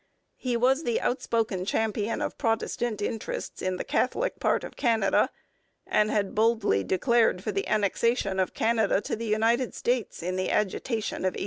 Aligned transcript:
He 0.37 0.57
was 0.57 0.81
the 0.81 0.99
outspoken 0.99 1.63
champion 1.63 2.23
of 2.23 2.39
Protestant 2.39 3.03
interests 3.03 3.61
in 3.61 3.77
the 3.77 3.83
Catholic 3.83 4.39
part 4.39 4.63
of 4.63 4.75
Canada, 4.75 5.29
and 5.85 6.09
had 6.09 6.33
boldly 6.33 6.83
declared 6.83 7.43
for 7.43 7.51
the 7.51 7.67
annexation 7.67 8.39
of 8.39 8.55
Canada 8.55 8.99
to 9.01 9.15
the 9.15 9.27
United 9.27 9.75
States 9.75 10.23
in 10.23 10.37
the 10.37 10.49
agitation 10.49 11.17
of 11.17 11.35
1849. 11.35 11.39